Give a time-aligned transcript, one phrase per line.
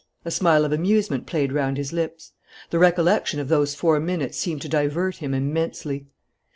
[0.25, 2.31] A smile of amusement played round his lips.
[2.71, 6.07] The recollection of those four minutes seemed to divert him immensely.